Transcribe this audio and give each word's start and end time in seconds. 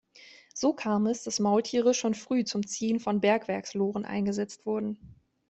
So 0.55 0.73
kam 0.73 1.05
es, 1.05 1.21
dass 1.21 1.39
Maultiere 1.39 1.93
schon 1.93 2.15
früh 2.15 2.43
zum 2.43 2.65
Ziehen 2.65 2.99
von 2.99 3.21
Bergwerks-Loren 3.21 4.03
eingesetzt 4.03 4.65
wurden. 4.65 4.97